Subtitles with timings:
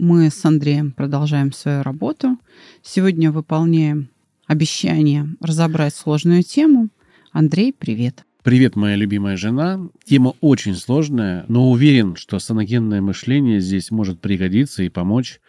[0.00, 2.38] Мы с Андреем продолжаем свою работу.
[2.84, 4.06] Сегодня выполняем
[4.46, 6.88] обещание разобрать сложную тему.
[7.32, 8.24] Андрей, привет!
[8.44, 9.80] Привет, моя любимая жена.
[10.04, 15.40] Тема очень сложная, но уверен, что саногенное мышление здесь может пригодиться и помочь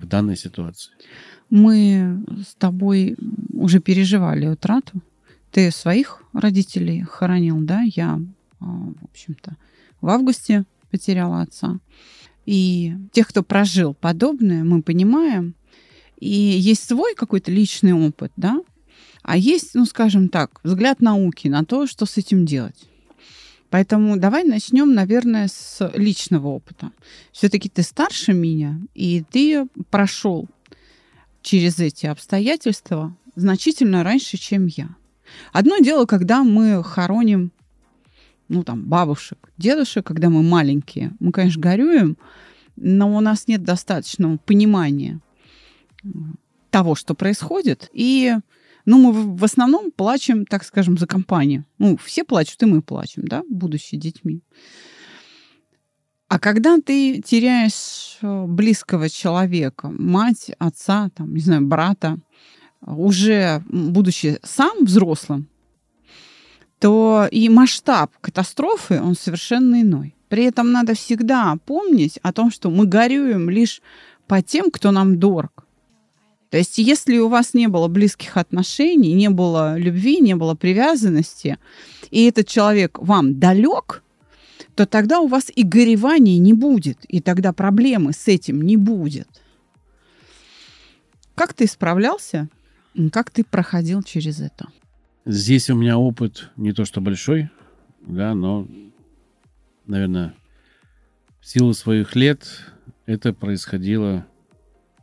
[0.00, 0.90] в данной ситуации.
[1.48, 3.16] Мы с тобой
[3.52, 5.02] уже переживали утрату.
[5.52, 7.82] Ты своих родителей хоронил, да?
[7.82, 8.20] Я,
[8.58, 9.54] а, в общем-то,
[10.00, 11.78] в августе потеряла отца.
[12.46, 15.54] И тех, кто прожил подобное, мы понимаем.
[16.18, 18.60] И есть свой какой-то личный опыт, да,
[19.22, 22.88] а есть, ну, скажем так, взгляд науки на то, что с этим делать.
[23.70, 26.92] Поэтому давай начнем, наверное, с личного опыта.
[27.32, 30.46] Все-таки ты старше меня, и ты прошел
[31.42, 34.90] через эти обстоятельства значительно раньше, чем я.
[35.52, 37.50] Одно дело, когда мы хороним
[38.48, 42.16] ну, там, бабушек, дедушек, когда мы маленькие, мы, конечно, горюем,
[42.76, 45.20] но у нас нет достаточного понимания
[46.70, 47.88] того, что происходит.
[47.92, 48.34] И
[48.84, 51.64] ну, мы в основном плачем, так скажем, за компанию.
[51.78, 54.42] Ну, все плачут, и мы плачем, да, будущие детьми.
[56.28, 62.18] А когда ты теряешь э, близкого человека, мать, отца, там, не знаю, брата,
[62.80, 65.48] уже будучи сам взрослым,
[66.78, 70.14] то и масштаб катастрофы, он совершенно иной.
[70.28, 73.80] При этом надо всегда помнить о том, что мы горюем лишь
[74.26, 75.64] по тем, кто нам дорог.
[76.50, 81.58] То есть если у вас не было близких отношений, не было любви, не было привязанности,
[82.10, 84.02] и этот человек вам далек,
[84.74, 89.28] то тогда у вас и гореваний не будет, и тогда проблемы с этим не будет.
[91.34, 92.48] Как ты справлялся?
[93.12, 94.68] Как ты проходил через это?
[95.26, 97.48] Здесь у меня опыт не то что большой,
[98.02, 98.68] да, но,
[99.86, 100.34] наверное,
[101.40, 102.46] в силу своих лет
[103.06, 104.26] это происходило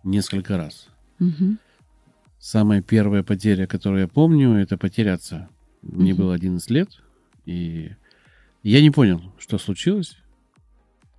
[0.04, 0.90] несколько раз.
[1.20, 1.58] Угу.
[2.38, 5.50] Самая первая потеря, которую я помню, это потеря отца.
[5.82, 6.24] Мне угу.
[6.24, 6.90] было 11 лет,
[7.46, 7.92] и
[8.62, 10.18] я не понял, что случилось.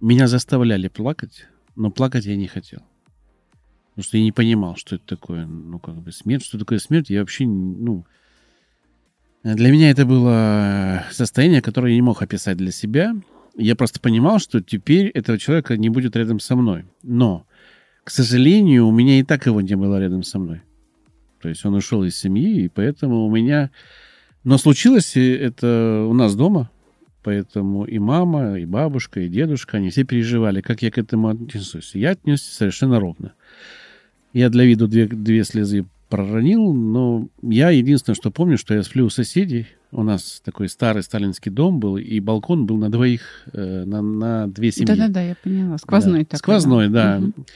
[0.00, 2.82] Меня заставляли плакать, но плакать я не хотел.
[3.90, 6.44] Потому что я не понимал, что это такое, ну, как бы смерть.
[6.44, 8.06] Что такое смерть, я вообще, ну,
[9.44, 13.14] для меня это было состояние, которое я не мог описать для себя.
[13.56, 16.84] Я просто понимал, что теперь этого человека не будет рядом со мной.
[17.02, 17.44] Но,
[18.04, 20.62] к сожалению, у меня и так его не было рядом со мной.
[21.40, 23.70] То есть он ушел из семьи, и поэтому у меня...
[24.44, 26.70] Но случилось это у нас дома,
[27.22, 31.94] поэтому и мама, и бабушка, и дедушка, они все переживали, как я к этому отнесусь.
[31.94, 33.34] Я отнесся совершенно ровно.
[34.32, 39.06] Я для виду две, две слезы проронил, но я единственное, что помню, что я сплю
[39.06, 39.66] у соседей.
[39.92, 43.22] У нас такой старый сталинский дом был, и балкон был на двоих,
[43.54, 44.88] э, на, на две семьи.
[44.88, 45.78] Да-да-да, я поняла.
[45.78, 46.24] Сквозной да.
[46.24, 46.38] такой.
[46.38, 47.18] Сквозной, да.
[47.18, 47.46] Угу.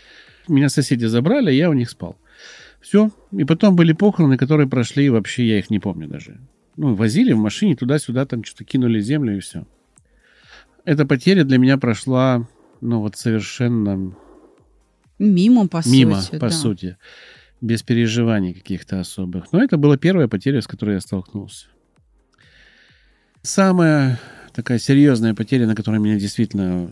[0.49, 2.17] Меня соседи забрали, я у них спал.
[2.81, 3.11] Все.
[3.31, 6.39] И потом были похороны, которые прошли, вообще я их не помню даже.
[6.79, 9.67] Ну, возили в машине туда-сюда, там что-то кинули землю и все.
[10.87, 12.49] Эта потеря для меня прошла,
[12.81, 14.15] ну, вот совершенно...
[15.19, 16.39] Мимо, по Мимо, сути.
[16.39, 16.51] по да.
[16.51, 16.97] сути
[17.61, 19.53] без переживаний каких-то особых.
[19.53, 21.67] Но это была первая потеря, с которой я столкнулся.
[23.43, 24.21] Самая
[24.53, 26.91] такая серьезная потеря, на которой меня действительно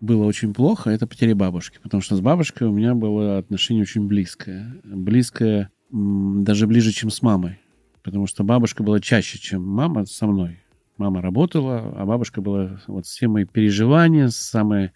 [0.00, 1.78] было очень плохо, это потеря бабушки.
[1.82, 4.74] Потому что с бабушкой у меня было отношение очень близкое.
[4.84, 7.58] Близкое даже ближе, чем с мамой.
[8.02, 10.60] Потому что бабушка была чаще, чем мама со мной.
[10.96, 12.80] Мама работала, а бабушка была...
[12.86, 14.92] Вот все мои переживания, самые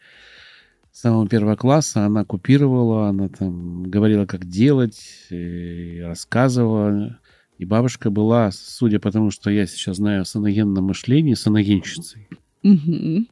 [0.94, 7.18] самого первого класса она купировала, она там говорила, как делать, и рассказывала.
[7.58, 12.28] И бабушка была, судя по тому, что я сейчас знаю о саногенном мышлении, саногенщицей.
[12.62, 13.26] Угу.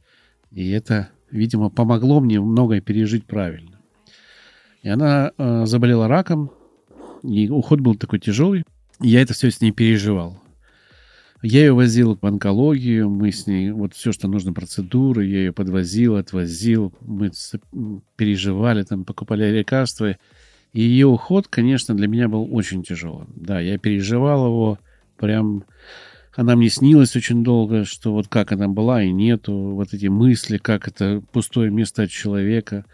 [0.53, 3.81] И это, видимо, помогло мне многое пережить правильно.
[4.82, 6.50] И она э, заболела раком,
[7.23, 8.64] и уход был такой тяжелый.
[9.00, 10.42] И я это все с ней переживал.
[11.43, 15.53] Я ее возил в онкологию, мы с ней, вот все, что нужно, процедуры, я ее
[15.53, 17.33] подвозил, отвозил, мы
[18.17, 20.17] переживали, там, покупали лекарства.
[20.73, 23.29] И ее уход, конечно, для меня был очень тяжелым.
[23.35, 24.79] Да, я переживал его
[25.17, 25.65] прям...
[26.35, 30.56] Она мне снилась очень долго, что вот как она была и нету, вот эти мысли,
[30.56, 32.87] как это пустое место от человека.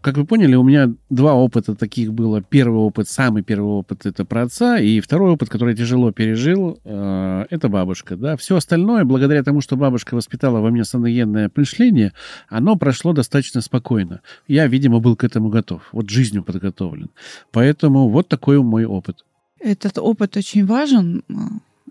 [0.00, 2.40] Как вы поняли, у меня два опыта таких было.
[2.42, 6.80] Первый опыт, самый первый опыт, это про отца, и второй опыт, который я тяжело пережил,
[6.84, 8.16] э, это бабушка.
[8.16, 8.36] Да?
[8.36, 12.12] Все остальное, благодаря тому, что бабушка воспитала во мне саногенное мышление,
[12.48, 14.20] оно прошло достаточно спокойно.
[14.48, 15.82] Я, видимо, был к этому готов.
[15.92, 17.10] Вот жизнью подготовлен.
[17.52, 19.24] Поэтому вот такой мой опыт.
[19.58, 21.22] Этот опыт очень важен,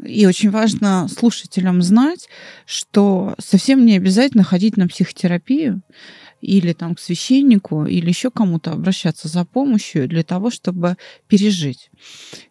[0.04, 2.30] и очень важно слушателям знать,
[2.66, 5.82] что совсем не обязательно ходить на психотерапию
[6.41, 10.97] или там к священнику, или еще кому-то обращаться за помощью для того, чтобы
[11.27, 11.89] пережить.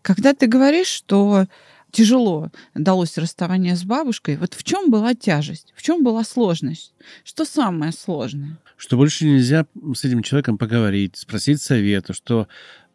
[0.02, 1.46] Когда ты говоришь, что
[1.90, 6.94] тяжело далось расставание с бабушкой, вот в чем была тяжесть, в чем была сложность?
[7.24, 8.58] Что самое сложное?
[8.76, 12.46] Что больше нельзя с этим человеком поговорить, спросить совета, что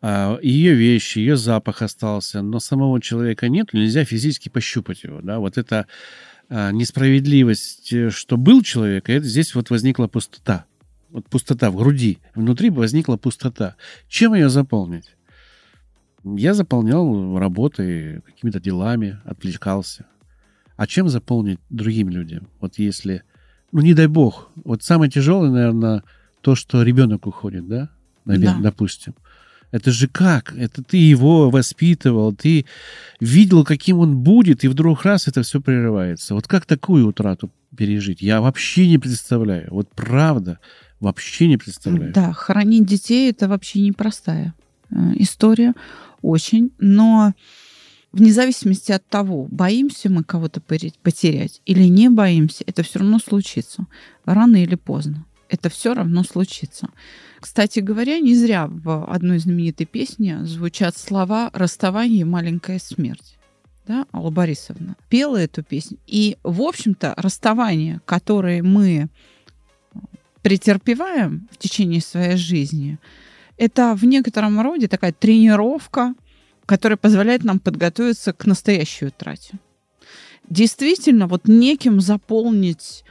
[0.01, 5.39] а, ее вещи, ее запах остался, но самого человека нет, нельзя физически пощупать его, да,
[5.39, 5.87] вот это
[6.49, 10.65] а, несправедливость, э, что был человек, и это здесь вот возникла пустота
[11.13, 13.75] вот пустота в груди, внутри возникла пустота.
[14.09, 15.15] Чем ее заполнить?
[16.23, 20.05] Я заполнял работой, какими-то делами, отвлекался.
[20.75, 22.47] А чем заполнить другим людям?
[22.59, 23.23] Вот если,
[23.71, 26.03] ну не дай бог, вот самое тяжелое, наверное,
[26.41, 27.89] то, что ребенок уходит, да,
[28.25, 28.71] наверное, да.
[28.71, 29.13] допустим.
[29.69, 30.55] Это же как?
[30.55, 32.65] Это ты его воспитывал, ты
[33.19, 36.33] видел, каким он будет, и вдруг раз это все прерывается.
[36.33, 38.21] Вот как такую утрату пережить?
[38.21, 39.67] Я вообще не представляю.
[39.71, 40.59] Вот правда.
[41.03, 42.13] Вообще не представляю.
[42.13, 44.53] Да, хоронить детей это вообще непростая
[44.89, 45.73] э, история,
[46.21, 46.71] очень.
[46.79, 47.33] Но
[48.13, 53.85] вне зависимости от того, боимся мы кого-то потерять или не боимся, это все равно случится.
[54.23, 55.25] Рано или поздно.
[55.49, 56.87] Это все равно случится.
[57.41, 63.37] Кстати говоря, не зря в одной знаменитой песне звучат слова «Расставание маленькая смерть»
[63.85, 65.97] да, Алла Борисовна пела эту песню.
[66.07, 69.09] И, в общем-то, расставание, которое мы
[70.43, 72.99] претерпеваем в течение своей жизни,
[73.57, 76.13] это в некотором роде такая тренировка,
[76.65, 79.59] которая позволяет нам подготовиться к настоящей утрате.
[80.49, 83.03] Действительно, вот неким заполнить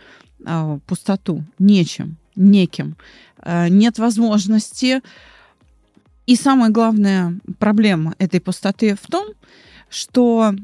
[0.44, 2.96] э, пустоту, нечем, неким.
[3.38, 5.00] Э, нет возможности.
[6.26, 9.28] И самая главная проблема этой пустоты в том,
[9.88, 10.54] что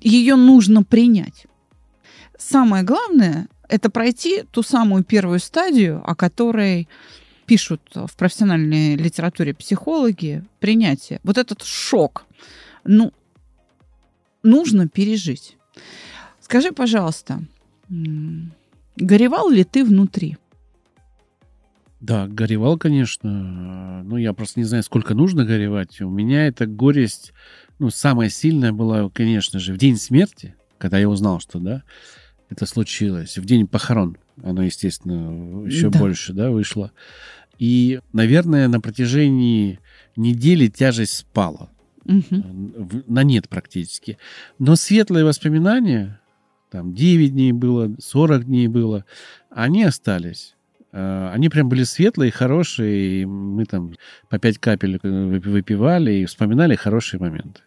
[0.00, 1.46] ее нужно принять.
[2.38, 6.88] Самое главное это пройти ту самую первую стадию, о которой
[7.46, 11.20] пишут в профессиональной литературе психологи, принятие.
[11.22, 12.26] Вот этот шок,
[12.84, 13.12] ну,
[14.42, 15.56] нужно пережить.
[16.40, 17.40] Скажи, пожалуйста,
[18.96, 20.36] горевал ли ты внутри?
[22.00, 24.02] Да, горевал, конечно.
[24.02, 26.00] Ну, я просто не знаю, сколько нужно горевать.
[26.00, 27.32] У меня эта горесть,
[27.78, 31.82] ну, самая сильная была, конечно же, в день смерти, когда я узнал, что, да,
[32.48, 33.38] это случилось.
[33.38, 35.98] В день похорон оно, естественно, еще да.
[35.98, 36.92] больше да, вышло.
[37.58, 39.80] И, наверное, на протяжении
[40.16, 41.70] недели тяжесть спала.
[42.04, 43.02] Угу.
[43.08, 44.18] На нет практически.
[44.58, 46.20] Но светлые воспоминания,
[46.70, 49.04] там 9 дней было, 40 дней было,
[49.50, 50.54] они остались.
[50.92, 53.94] А, они прям были светлые, хорошие, и мы там
[54.28, 57.60] по 5 капель выпивали и вспоминали хорошие моменты.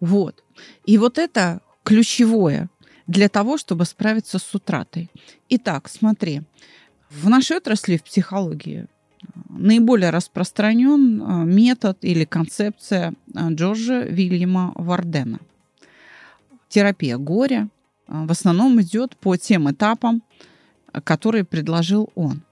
[0.00, 0.42] Вот.
[0.84, 2.68] И вот это ключевое
[3.06, 5.10] для того, чтобы справиться с утратой.
[5.48, 6.42] Итак, смотри,
[7.10, 8.86] в нашей отрасли в психологии
[9.48, 15.38] наиболее распространен а, метод или концепция а, Джорджа Вильяма Вардена.
[16.68, 17.68] Терапия горя
[18.08, 20.22] в основном идет по тем этапам,
[21.04, 22.42] которые предложил он.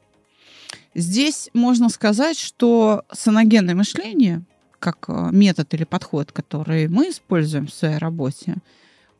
[0.94, 4.42] Здесь можно сказать, что саногенное мышление,
[4.78, 8.56] как метод или подход, который мы используем в своей работе,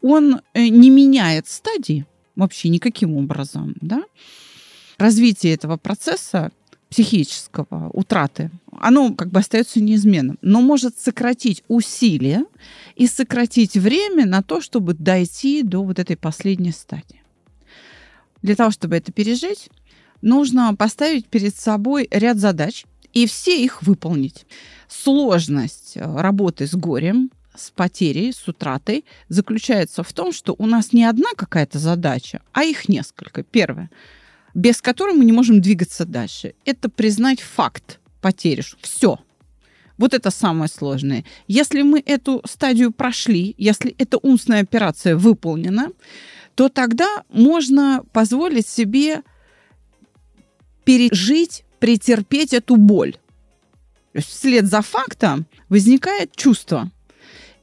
[0.04, 2.04] он э, не меняет стадии
[2.36, 4.04] вообще никаким образом, да?
[4.98, 6.52] Развитие этого процесса
[6.90, 12.44] психического утраты, оно как бы остается неизменным, но может сократить усилия
[12.96, 17.22] и сократить время на то, чтобы дойти до вот этой последней стадии.
[18.42, 19.70] Для того, чтобы это пережить,
[20.20, 22.84] нужно поставить перед собой ряд задач
[23.14, 24.44] и все их выполнить.
[24.86, 30.92] Сложность э, работы с горем, с потерей, с утратой заключается в том, что у нас
[30.92, 33.42] не одна какая-то задача, а их несколько.
[33.42, 33.90] Первое,
[34.54, 38.64] без которой мы не можем двигаться дальше, это признать факт потери.
[38.80, 39.18] Все.
[39.96, 41.24] Вот это самое сложное.
[41.46, 45.90] Если мы эту стадию прошли, если эта умственная операция выполнена,
[46.54, 49.22] то тогда можно позволить себе
[50.84, 53.16] пережить, претерпеть эту боль.
[54.14, 56.90] Вслед за фактом возникает чувство.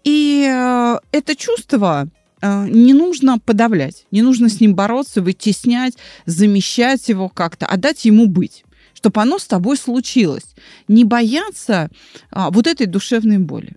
[0.04, 2.08] И э, это чувство
[2.42, 8.06] э, не нужно подавлять, не нужно с ним бороться, вытеснять, замещать его как-то, а дать
[8.06, 8.64] ему быть.
[8.94, 10.54] чтобы оно с тобой случилось.
[10.88, 11.90] Не бояться
[12.30, 13.76] а, вот этой душевной боли.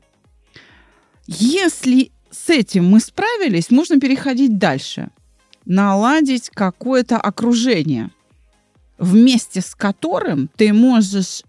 [1.27, 5.09] Если с этим мы справились, можно переходить дальше.
[5.65, 8.11] Наладить какое-то окружение,
[8.99, 11.43] вместе с которым ты можешь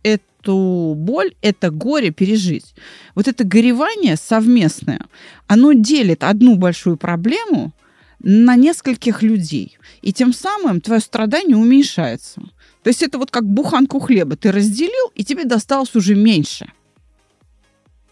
[0.46, 2.76] эту боль, это горе пережить.
[3.16, 5.02] Вот это горевание совместное,
[5.48, 7.74] оно делит одну большую проблему
[8.20, 9.78] на нескольких людей.
[10.02, 12.42] И тем самым твое страдание уменьшается.
[12.84, 14.36] То есть это вот как буханку хлеба.
[14.36, 16.68] Ты разделил, и тебе досталось уже меньше.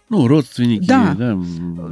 [0.10, 1.16] Ну, родственники, Да.
[1.18, 1.36] да,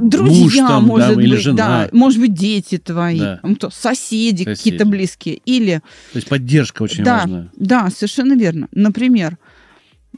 [0.00, 1.56] Друзья, муж там, может да, быть, или жена.
[1.56, 3.40] да, может быть, дети твои, Да.
[3.72, 4.44] соседи, Соседи.
[4.44, 5.40] какие-то близкие.
[5.44, 5.80] Или
[6.12, 7.48] То есть поддержка очень да, важна.
[7.56, 8.68] Да, совершенно верно.
[8.70, 9.38] Например,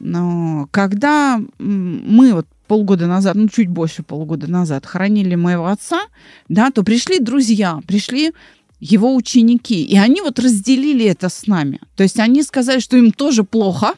[0.00, 6.02] ну, когда мы вот полгода назад, ну чуть больше полгода назад хоронили моего отца,
[6.48, 8.32] да, то пришли друзья, пришли
[8.80, 11.80] его ученики, и они вот разделили это с нами.
[11.96, 13.94] То есть они сказали, что им тоже плохо,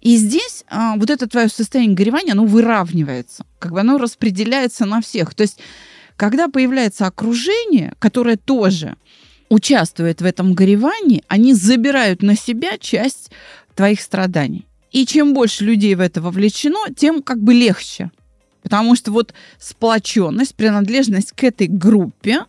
[0.00, 5.02] и здесь а, вот это твое состояние горевания, оно выравнивается, как бы оно распределяется на
[5.02, 5.34] всех.
[5.34, 5.58] То есть
[6.16, 8.96] когда появляется окружение, которое тоже
[9.48, 13.30] участвует в этом горевании, они забирают на себя часть
[13.74, 14.66] твоих страданий.
[14.92, 18.10] И чем больше людей в это вовлечено, тем как бы легче.
[18.62, 22.40] Потому что вот сплоченность, принадлежность к этой группе,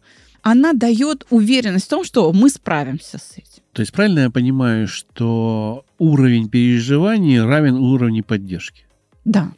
[0.41, 3.61] она дает уверенность в том, что мы справимся с этим.
[3.73, 8.85] То есть правильно я понимаю, что уровень переживаний равен уровню поддержки?
[9.23, 9.53] Да.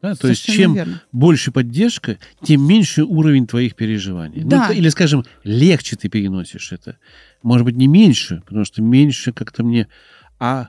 [0.00, 0.14] Да?
[0.14, 1.02] То есть чем верно.
[1.12, 4.42] больше поддержка, тем меньше уровень твоих переживаний.
[4.44, 4.68] Ну, Да.
[4.68, 6.96] т- или, скажем, легче ты переносишь это.
[7.42, 9.88] Может быть, не меньше, потому что меньше как-то мне...
[10.38, 10.68] А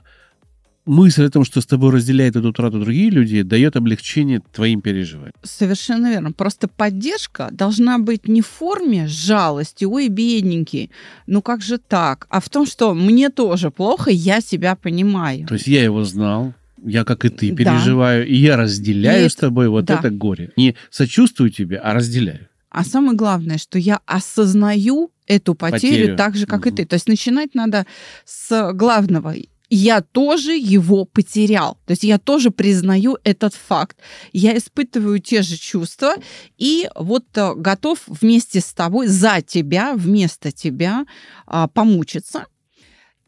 [0.84, 5.32] мысль о том, что с тобой разделяет эту утрату другие люди, дает облегчение твоим переживаниям.
[5.42, 6.32] Совершенно верно.
[6.32, 10.90] Просто поддержка должна быть не в форме жалости, ой, бедненький,
[11.26, 15.46] ну как же так, а в том, что мне тоже плохо, я себя понимаю.
[15.46, 16.52] То есть я его знал,
[16.84, 17.56] я, как и ты, Да.
[17.56, 19.94] переживаю, и я разделяю И с тобой вот да.
[19.98, 20.50] это горе.
[20.56, 22.48] Не сочувствую тебе, а разделяю.
[22.70, 26.16] А самое главное, что я осознаю эту потерю, Потерю.
[26.16, 26.76] так же, как и Мгм.
[26.76, 26.86] ты.
[26.86, 27.86] То есть начинать надо
[28.24, 29.34] с главного.
[29.74, 31.78] Я тоже его потерял.
[31.86, 33.96] То есть я тоже признаю этот факт.
[34.30, 36.16] Я испытываю те же чувства
[36.58, 41.06] и вот э, готов вместе с тобой, за тебя, вместо тебя
[41.46, 42.44] а, помучиться.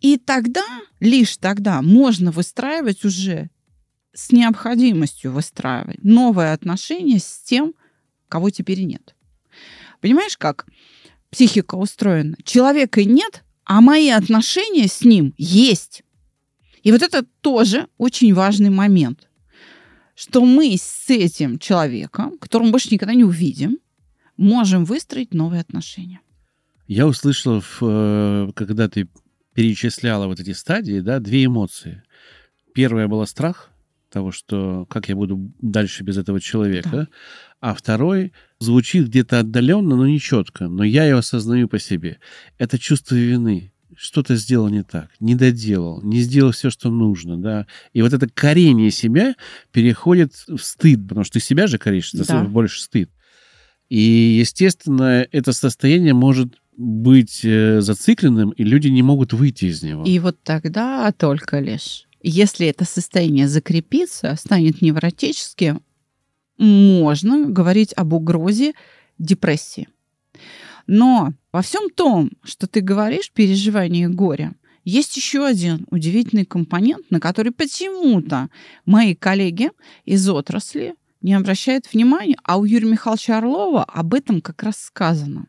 [0.02, 0.66] И тогда,
[1.00, 3.48] лишь тогда можно выстраивать уже
[4.12, 7.72] с необходимостью выстраивать новые отношения с тем,
[8.28, 9.14] кого теперь нет.
[10.02, 10.66] Понимаешь, как
[11.30, 12.36] психика устроена?
[12.44, 16.03] Человека нет, а мои отношения с ним есть.
[16.84, 19.28] И вот это тоже очень важный момент,
[20.14, 23.78] что мы с этим человеком, которого мы больше никогда не увидим,
[24.36, 26.20] можем выстроить новые отношения.
[26.86, 29.08] Я услышал, э, когда ты
[29.54, 32.02] перечисляла вот эти стадии, да, две эмоции.
[32.74, 33.70] Первая была страх
[34.10, 37.08] того, что как я буду дальше без этого человека, Да.
[37.60, 42.18] а второй звучит где-то отдаленно, но не четко, но я его осознаю по себе.
[42.58, 43.72] Это чувство вины.
[43.96, 47.66] Что-то сделал не так, не доделал, не сделал все, что нужно, да.
[47.92, 49.34] И вот это корение себя
[49.72, 52.44] переходит в стыд, потому что ты себя же коришь, это Да.
[52.44, 53.10] больше стыд.
[53.88, 60.04] И, естественно, это состояние может быть э, зацикленным, и люди не могут выйти из него.
[60.04, 65.82] И вот тогда только лишь, если это состояние закрепится, станет невротическим,
[66.58, 68.72] можно говорить об угрозе
[69.18, 69.88] депрессии.
[70.86, 77.20] Но во всем том, что ты говоришь, переживание горя, есть еще один удивительный компонент, на
[77.20, 78.50] который почему-то
[78.84, 79.70] мои коллеги
[80.04, 85.46] из отрасли не обращают внимания, а у Юрия Михайловича Орлова об этом как раз сказано.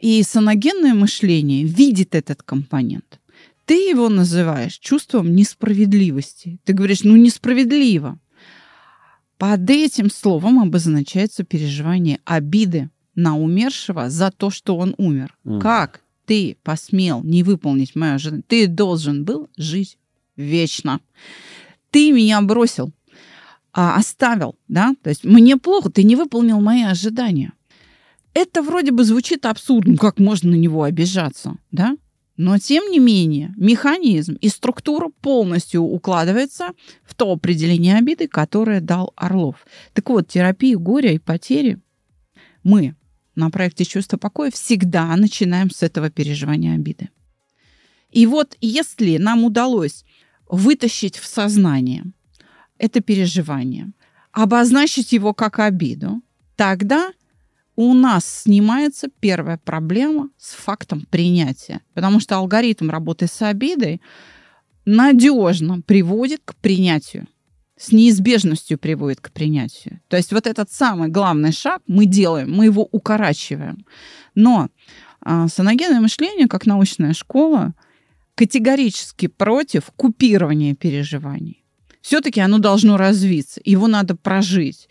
[0.00, 3.20] И саногенное мышление видит этот компонент.
[3.66, 6.58] Ты его называешь чувством несправедливости.
[6.64, 8.18] Ты говоришь, ну несправедливо.
[9.36, 15.36] Под этим словом обозначается переживание обиды на умершего за то, что он умер.
[15.42, 15.60] Мгм.
[15.60, 18.44] Как ты посмел не выполнить мое ожидание?
[18.46, 19.98] Ты должен был жить
[20.36, 21.00] вечно.
[21.90, 22.92] Ты меня бросил,
[23.72, 24.94] а, оставил, да?
[25.02, 27.52] То есть мне плохо, ты не выполнил мои ожидания.
[28.34, 31.96] Это вроде бы звучит абсурдно, как можно на него обижаться, да?
[32.36, 36.68] Но тем не менее, механизм и структура полностью укладывается
[37.02, 39.66] в то определение обиды, которое дал Орлов.
[39.92, 41.80] Так вот, терапию горя и потери
[42.62, 42.94] мы
[43.38, 47.08] на проекте «Чувство покоя» всегда начинаем с этого переживания обиды.
[48.10, 50.04] И вот если нам удалось
[50.48, 52.04] вытащить в сознание
[52.78, 53.92] это переживание,
[54.32, 56.22] обозначить его как обиду,
[56.56, 57.10] тогда
[57.76, 61.80] у нас снимается первая проблема с фактом принятия.
[61.94, 64.00] Потому что алгоритм работы с обидой
[64.84, 67.28] надежно приводит к принятию
[67.78, 70.00] с неизбежностью приводит к принятию.
[70.08, 73.86] То есть вот этот самый главный шаг мы делаем, мы его укорачиваем.
[74.34, 74.68] Но
[75.20, 77.74] а, саногенное мышление, как научная школа,
[78.34, 81.64] категорически против купирования переживаний.
[82.00, 84.88] Все-таки оно должно развиться, его надо прожить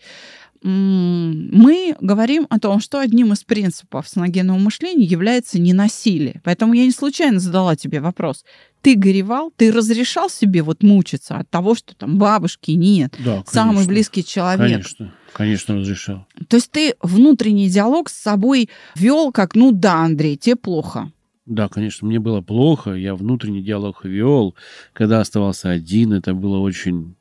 [0.62, 6.40] мы говорим о том, что одним из принципов саногенного мышления является ненасилие.
[6.44, 8.44] Поэтому я не случайно задала тебе вопрос.
[8.82, 13.86] Ты горевал, ты разрешал себе вот мучиться от того, что там бабушки нет, Да, самый
[13.86, 14.60] близкий человек.
[14.60, 16.26] Конечно, конечно, разрешал.
[16.48, 21.10] То есть ты внутренний диалог с собой вел как, ну да, Андрей, тебе плохо.
[21.46, 24.54] Да, конечно, мне было плохо, я внутренний диалог вел.
[24.92, 27.16] Когда оставался один, это было очень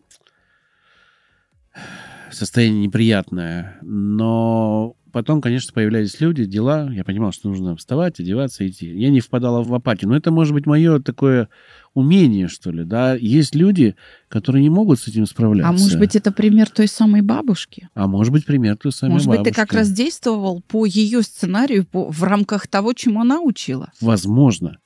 [2.31, 3.77] состояние неприятное.
[3.81, 6.89] Но потом, конечно, появлялись люди, дела.
[6.91, 8.87] Я понимал, что нужно вставать, одеваться, идти.
[8.87, 10.09] Я не впадала в апатию.
[10.09, 11.49] Но это, может быть, мое такое
[11.93, 12.83] умение, что ли.
[12.83, 13.15] Да?
[13.15, 13.95] Есть люди,
[14.27, 15.69] которые не могут с этим справляться.
[15.69, 17.89] А может быть, это пример той самой бабушки?
[17.95, 19.43] А может быть, пример той самой Может бабушки.
[19.45, 23.91] быть, ты как раз действовал по ее сценарию по, в рамках того, чему она учила.
[23.99, 24.77] Возможно.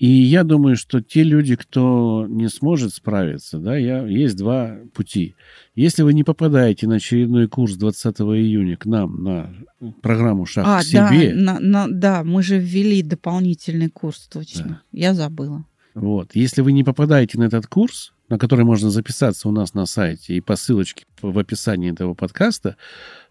[0.00, 5.34] И я думаю, что те люди, кто не сможет справиться, да, я, есть два пути.
[5.74, 9.54] Если вы не попадаете на очередной курс 20 июня к нам на
[10.00, 14.64] программу «Шаг а, к себе», да, на- на- да, мы же ввели дополнительный курс, точно.
[14.64, 14.80] Да.
[14.98, 15.66] Я забыла.
[15.94, 19.84] вот, если вы не попадаете на этот курс, на который можно записаться у нас на
[19.84, 22.76] сайте и по ссылочке в описании этого подкаста,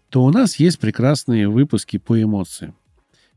[0.08, 2.76] то у нас есть прекрасные выпуски по эмоциям.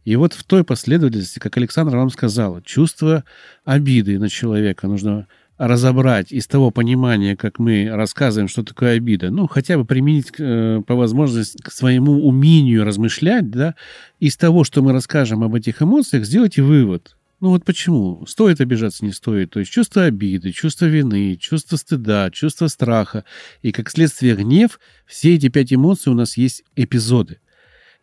[0.06, 3.24] И вот в той последовательности, как Александра вам сказала, чувство
[3.64, 9.48] обиды на человека нужно разобрать из того понимания, как мы рассказываем, что такое обида, ну,
[9.48, 13.76] хотя бы применить э, по возможности к своему умению размышлять, да,
[14.20, 17.16] из того, что мы расскажем об этих эмоциях, сделайте вывод.
[17.40, 18.26] Ну вот почему?
[18.26, 19.52] Стоит обижаться, не стоит.
[19.52, 23.26] То есть чувство обиды, чувство вины, чувство стыда, чувство страха
[23.62, 24.80] и, как следствие, гнев.
[25.06, 27.40] Все эти пять эмоций у нас есть эпизоды.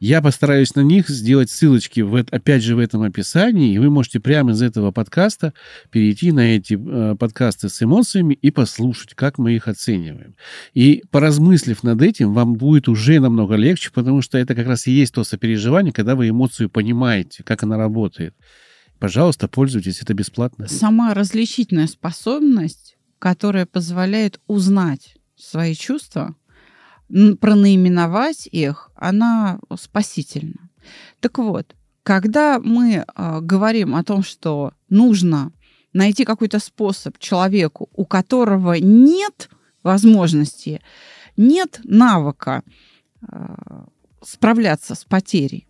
[0.00, 4.18] Я постараюсь на них сделать ссылочки, в, опять же, в этом описании, и вы можете
[4.18, 5.52] прямо из этого подкаста
[5.90, 10.36] перейти на эти э, подкасты с эмоциями и послушать, как мы их оцениваем.
[10.72, 14.90] И поразмыслив над этим, вам будет уже намного легче, потому что это как раз и
[14.90, 18.34] есть то сопереживание, когда вы эмоцию понимаете, как она работает.
[18.98, 20.66] Пожалуйста, пользуйтесь, это бесплатно.
[20.66, 26.34] Сама различительная способность, которая позволяет узнать свои чувства,
[27.40, 30.70] пронаименовать их, она спасительна.
[31.20, 35.52] Так вот, когда мы а, говорим о том, что нужно
[35.92, 39.50] найти какой-то способ человеку, у которого нет
[39.82, 40.80] возможности,
[41.36, 42.62] нет навыка
[43.22, 43.86] а,
[44.22, 45.66] справляться с потерей,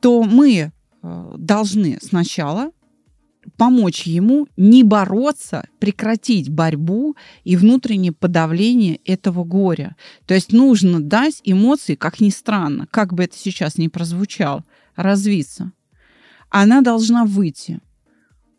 [0.00, 2.70] то мы а, должны сначала
[3.56, 9.96] помочь ему не бороться, прекратить борьбу и внутреннее подавление этого горя.
[10.26, 14.64] То есть нужно дать эмоции, как ни странно, как бы это сейчас ни прозвучало,
[14.96, 15.72] развиться.
[16.50, 17.80] Она должна выйти.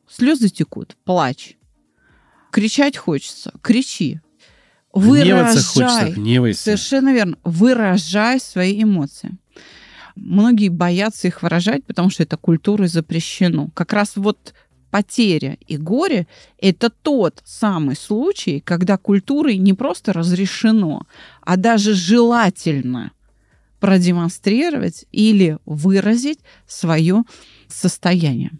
[0.09, 1.57] Слезы текут, плачь.
[2.51, 4.19] Кричать хочется, кричи.
[4.93, 6.11] Гневаться хочется, Выражай.
[6.13, 6.61] гневайся.
[6.61, 7.37] Совершенно верно.
[7.43, 9.37] Выражай свои эмоции.
[10.15, 13.69] Многие боятся их выражать, потому что это культурой запрещено.
[13.73, 14.53] Как раз вот
[14.93, 16.27] потеря и горе–
[16.59, 21.07] это тот самый случай, когда культурой не просто разрешено,
[21.41, 23.11] а даже желательно
[23.79, 27.23] продемонстрировать или выразить свое
[27.67, 28.51] состояние.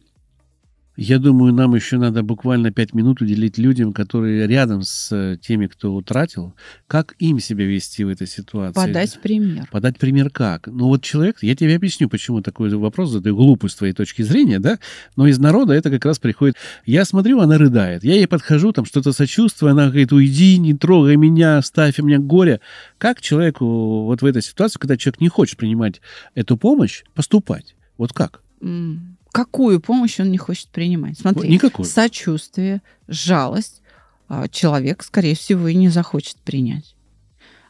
[0.96, 5.66] Я думаю, нам еще надо буквально пять минут уделить людям, которые рядом с э, теми,
[5.66, 6.54] кто утратил,
[6.86, 8.76] как им себя вести в этой ситуации.
[8.76, 9.68] Подать пример.
[9.72, 10.68] Подать пример как?
[10.68, 14.60] Ну вот человек, я тебе объясню, почему такой вопрос задаю, глупый с твоей точки зрения,
[14.60, 14.78] да?
[15.16, 16.58] Но из народа это как раз приходит.
[16.86, 18.04] Я смотрю, она рыдает.
[18.04, 22.20] Я ей подхожу, там что-то сочувствую, она говорит, уйди, не трогай меня, ставь у меня
[22.20, 22.60] горе.
[23.00, 26.02] Как человеку вот в этой ситуации, когда человек не хочет принимать
[26.36, 27.76] эту помощь, поступать?
[27.98, 28.42] Вот как?
[28.62, 31.19] М, Какую помощь он не хочет принимать?
[31.19, 31.86] Смотри, Никакой.
[31.86, 33.82] сочувствие, жалость
[34.28, 36.96] а, человек, скорее всего, и не захочет принять.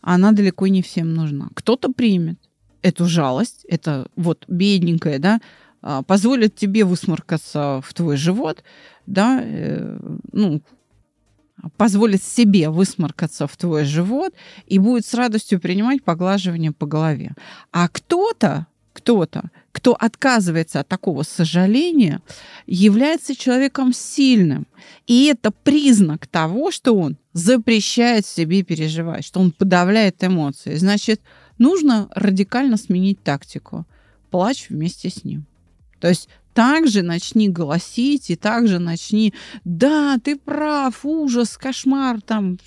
[0.02, 1.48] Она далеко не всем нужна.
[1.54, 2.38] Кто-то примет
[2.82, 5.40] эту жалость, это вот бедненькая, да,
[5.82, 8.62] а, позволит тебе высморкаться в твой живот,
[9.06, 10.00] да, э,
[10.34, 10.62] ну,
[11.78, 14.34] позволит себе высморкаться в твой живот
[14.66, 17.36] и будет с радостью принимать поглаживание по голове.
[17.72, 22.22] А кто-то, кто-то, кто отказывается от такого сожаления,
[22.68, 24.68] является человеком сильным.
[25.08, 30.76] И это признак того, что он запрещает себе переживать, что он подавляет эмоции.
[30.76, 31.22] Значит,
[31.58, 33.86] нужно радикально сменить тактику.
[34.30, 35.46] Плачь вместе с ним.
[36.00, 42.60] То есть также начни голосить и также начни, да, ты прав, ужас, кошмар, там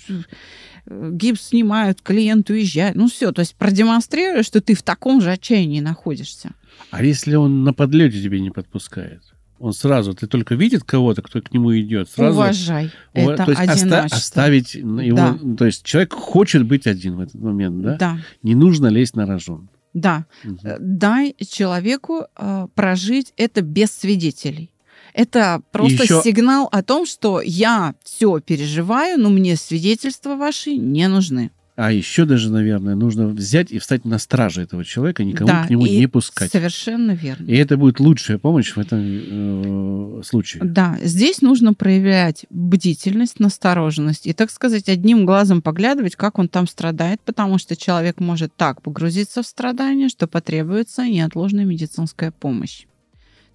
[0.89, 2.95] гипс снимают, клиент уезжает.
[2.95, 6.51] Ну все, то есть продемонстрируй, что ты в таком же отчаянии находишься.
[6.91, 9.21] А если он на подлете тебе не подпускает?
[9.59, 12.37] Он сразу, ты только видит кого-то, кто к нему идет, сразу...
[12.37, 12.91] Уважай.
[13.15, 15.17] Ува- Это то есть оста- оставить его...
[15.17, 15.39] Да.
[15.57, 17.95] То есть человек хочет быть один в этот момент, да?
[17.97, 19.69] Да, Не нужно лезть на рожон.
[19.95, 20.25] да.
[20.63, 24.69] Э, Дай человеку э, прожить это без свидетелей.
[25.17, 31.07] Это просто еще- сигнал о том, что я все переживаю, но мне свидетельства ваши не
[31.07, 31.49] нужны.
[31.75, 35.69] А еще даже, наверное, нужно взять и встать на страже этого человека, никому Да, к
[35.69, 36.51] нему не пускать.
[36.51, 37.45] Совершенно верно.
[37.45, 40.63] И это будет лучшая помощь в этом э, случае.
[40.63, 46.67] Да, здесь нужно проявлять бдительность, настороженность и, так сказать, одним глазом поглядывать, как он там
[46.67, 52.85] страдает, потому что человек может так погрузиться в страдания, что потребуется неотложная медицинская помощь.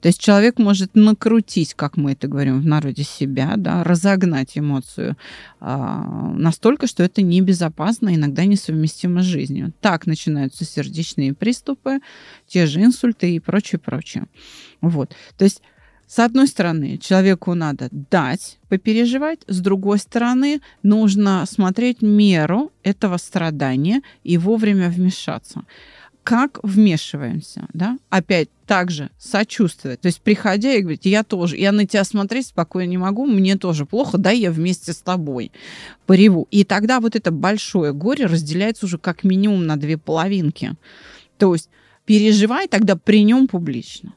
[0.03, 5.17] То есть человек может накрутить, как мы это говорим в народе, себя, да, разогнать эмоцию
[5.61, 9.73] а, настолько, что это небезопасно, иногда несовместимо с жизнью.
[9.81, 12.01] Так начинаются сердечные приступы,
[12.49, 14.27] те же инсульты и прочее, прочее.
[14.81, 15.15] Вот.
[15.39, 15.63] То есть
[16.09, 24.03] с одной стороны, человеку надо дать попереживать, с другой стороны, нужно смотреть меру этого страдания
[24.23, 25.63] и вовремя вмешаться.
[26.23, 27.99] Как вмешиваемся, да?
[28.09, 30.01] Опять также сочувствовать.
[30.01, 33.57] То есть, приходя и говорить, я тоже, я на тебя смотреть спокойно не могу, мне
[33.57, 35.51] тоже плохо, да, я вместе с тобой
[36.07, 36.47] пореву.
[36.51, 40.75] И тогда вот это большое горе разделяется уже как минимум на две половинки.
[41.39, 41.69] То есть,
[42.05, 44.15] переживай тогда при нем публично.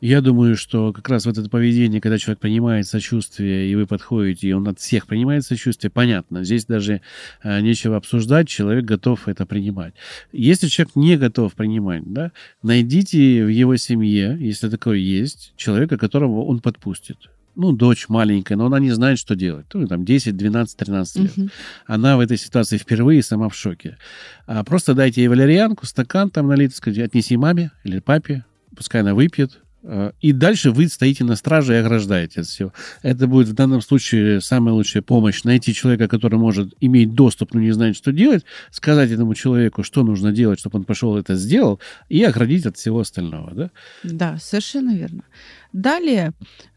[0.00, 4.48] Я думаю, что как раз вот это поведение, когда человек принимает сочувствие, и вы подходите,
[4.48, 6.42] и он от всех принимает сочувствие, понятно.
[6.42, 7.02] Здесь даже
[7.42, 9.92] э, нечего обсуждать, человек готов это принимать.
[10.32, 12.32] Если человек не готов принимать, да,
[12.62, 17.18] найдите в его семье, если такое есть, человека, которого он подпустит.
[17.56, 19.66] Ну, дочь маленькая, но она не знает, что делать.
[19.74, 21.36] Ну, там 10, 12, 13 лет.
[21.36, 21.50] Мгм.
[21.84, 23.98] Она в этой ситуации впервые сама в шоке.
[24.46, 29.14] А просто дайте ей валерьянку, стакан там налить, сказать, отнеси маме или папе, пускай она
[29.14, 29.60] выпьет.
[29.82, 32.72] А, И дальше вы стоите на страже и ограждаете от всего.
[33.02, 35.44] Это будет в данном случае самая лучшая помощь.
[35.44, 40.02] Найти человека, который может иметь доступ, но не знает, что делать, сказать этому человеку, что
[40.02, 43.54] нужно делать, чтобы он пошел это сделал, и оградить от всего остального.
[43.54, 43.70] Да?
[44.02, 45.24] Да, совершенно верно.
[45.72, 46.32] Далее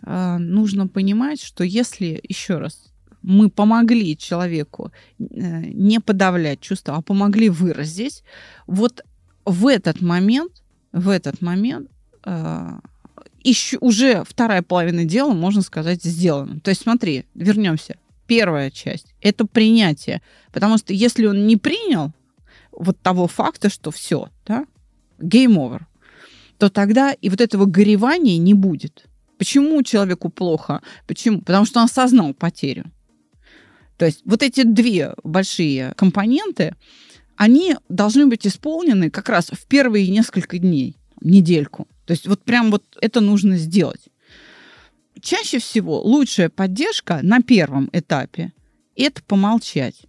[0.06, 5.24] э, нужно понимать, что если, еще раз, мы помогли человеку э,
[5.66, 8.24] не подавлять чувства, а помогли выразить,
[8.68, 9.04] вот
[9.46, 10.52] в этот момент,
[10.92, 11.90] в этот момент
[12.26, 12.80] э,
[13.50, 16.60] еще уже вторая половина дела, можно сказать, сделана.
[16.60, 17.98] То есть смотри, вернемся.
[18.26, 20.22] Первая часть– это принятие.
[20.52, 22.12] Потому что если он не принял
[22.72, 24.66] вот того факта, что все, да,
[25.20, 25.82] over,
[26.58, 29.06] то тогда и вот этого горевания не будет.
[29.38, 30.82] Почему человеку плохо?
[31.08, 31.42] Почему?
[31.42, 32.86] Потому что он осознал потерю.
[33.98, 36.76] То есть вот эти две большие компоненты,
[37.36, 41.88] они должны быть исполнены как раз в первые несколько дней, недельку.
[42.06, 44.02] То есть вот прям вот это нужно сделать.
[45.22, 48.52] Чаще всего лучшая поддержка на первом этапе–
[48.96, 50.02] это помолчать.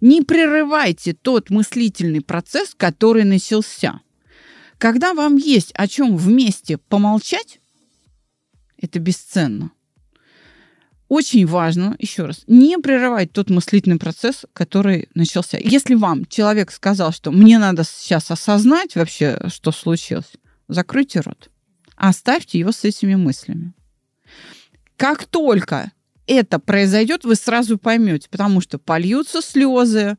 [0.00, 4.00] Не прерывайте тот мыслительный процесс, который начался.
[4.78, 7.60] Когда вам есть о чем вместе помолчать,
[8.78, 9.70] это бесценно.
[11.08, 15.58] Очень важно, еще раз, не прерывать тот мыслительный процесс, который начался.
[15.58, 20.32] Если вам человек сказал, что мне надо сейчас осознать вообще, что случилось,
[20.72, 21.50] закройте рот.
[21.96, 23.74] Оставьте его с этими мыслями.
[24.96, 25.92] Как только
[26.26, 30.16] это произойдет, вы сразу поймете, потому что польются слезы,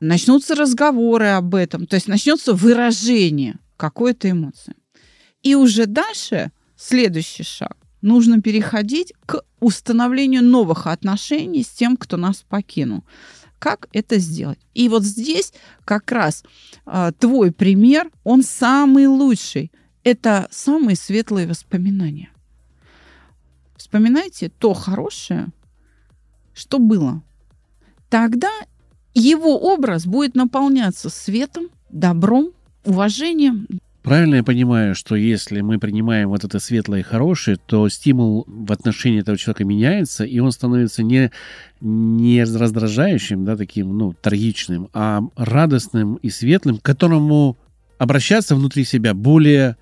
[0.00, 4.74] начнутся разговоры об этом, то есть начнется выражение какой-то эмоции.
[5.42, 7.76] И уже дальше следующий шаг.
[8.02, 13.04] Нужно переходить к установлению новых отношений с тем, кто нас покинул.
[13.58, 14.58] Как это сделать?
[14.74, 15.52] И вот здесь
[15.84, 16.44] как раз
[16.84, 19.72] э, твой пример, он самый лучший.
[20.06, 22.28] Это самые светлые воспоминания.
[23.76, 25.48] Вспоминайте то хорошее,
[26.54, 27.22] что было.
[28.08, 28.52] Тогда
[29.14, 32.52] его образ будет наполняться светом, добром,
[32.84, 33.66] уважением.
[34.04, 38.70] Правильно я понимаю, что если мы принимаем вот это светлое и хорошее, то стимул в
[38.70, 41.32] отношении этого человека меняется, и он становится не,
[41.80, 47.56] не раздражающим, да, таким, ну, трагичным, а радостным и светлым, к которому
[47.98, 49.76] обращаться внутри себя более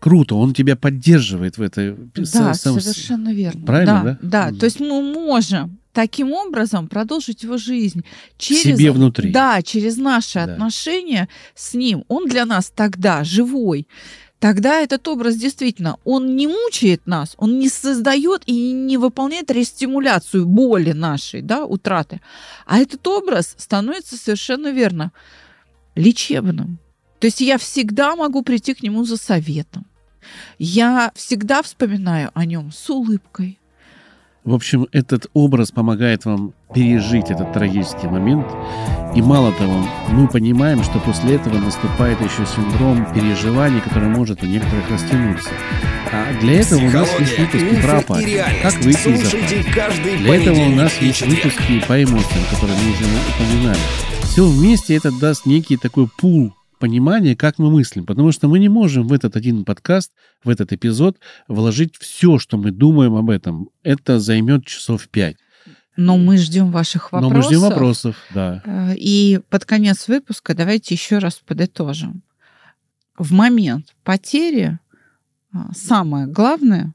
[0.00, 1.94] круто, он тебя поддерживает в этой...
[2.14, 3.66] Да, сам- совершенно верно.
[3.66, 4.18] Правильно, да?
[4.22, 4.50] да?
[4.50, 8.04] Да, то есть мы можем таким образом продолжить его жизнь
[8.36, 9.30] через Себе внутри.
[9.32, 10.44] Да, через наши Да.
[10.44, 12.04] отношения с ним.
[12.08, 13.86] Он для нас тогда живой.
[14.40, 20.46] тогда этот образ действительно, он не мучает нас, он не создает и не выполняет рестимуляцию
[20.46, 22.20] боли нашей, да, утраты.
[22.64, 25.10] А этот образ становится совершенно верно
[25.96, 26.78] лечебным.
[27.18, 29.86] То есть я всегда могу прийти к нему за советом.
[30.58, 33.58] Я всегда вспоминаю о нем с улыбкой,
[34.48, 38.46] в общем, этот образ помогает вам пережить этот трагический момент.
[39.14, 44.46] И мало того, мы понимаем, что после этого наступает еще синдром переживаний, который может у
[44.46, 45.50] некоторых растянуться.
[46.10, 48.44] А для этого у нас есть выпуски про апатию.
[48.62, 50.16] Как выйти из апатии.
[50.16, 53.04] Для этого у нас есть выпуски по эмоциям, которые мы уже
[53.34, 53.80] упоминали.
[54.22, 58.06] Все вместе это даст некий такой пул понимание, как мы мыслим.
[58.06, 60.12] Потому что мы не можем в этот один подкаст,
[60.42, 63.70] в этот эпизод вложить все, что мы думаем об этом.
[63.82, 65.36] Это займет часов пять.
[65.96, 67.32] Но мы ждем ваших вопросов.
[67.32, 68.62] Но мы ждем вопросов, да.
[68.64, 72.22] Э, и под конец выпуска давайте еще раз подытожим.
[73.18, 74.78] В момент потери
[75.52, 76.94] а, самое главное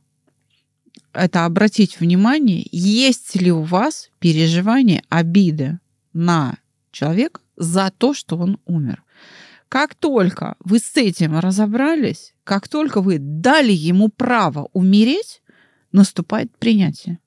[1.14, 5.80] –это обратить внимание, есть ли у вас переживание обиды
[6.14, 6.58] на
[6.92, 9.03] человека за то, что он умер.
[9.74, 15.42] Как только вы с этим разобрались, как только вы дали ему право умереть,
[15.92, 17.18] наступает принятие.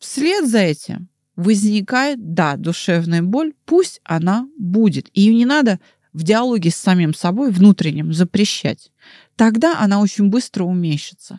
[0.00, 5.10] Вслед за этим возникает, да, душевная боль, пусть она будет.
[5.14, 5.78] Ее не надо
[6.12, 8.90] в диалоге с самим собой внутренним запрещать.
[9.36, 11.38] Тогда она очень быстро уменьшится.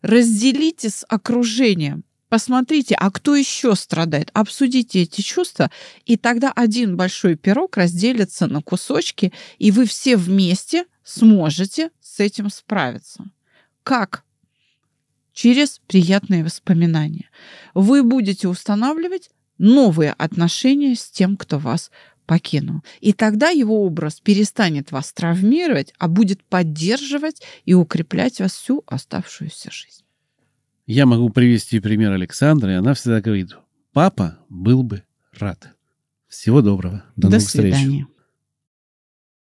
[0.00, 4.30] Разделите с окружением Посмотрите, а кто еще страдает?
[4.32, 5.70] Обсудите эти чувства,
[6.06, 12.48] и тогда один большой пирог разделится на кусочки, и вы все вместе сможете с этим
[12.48, 13.30] справиться.
[13.82, 14.24] Как?
[15.34, 17.28] Через приятные воспоминания.
[17.74, 21.90] Вы будете устанавливать новые отношения с тем, кто вас
[22.24, 22.80] покинул.
[23.02, 29.70] И тогда его образ перестанет вас травмировать, а будет поддерживать и укреплять вас всю оставшуюся
[29.70, 30.01] жизнь.
[30.86, 33.56] Я могу привести пример Александры, и она всегда говорит,
[33.92, 35.04] папа был бы
[35.38, 35.70] рад.
[36.28, 37.04] Всего доброго.
[37.14, 37.74] До, До новых свидания.
[37.76, 38.06] встреч.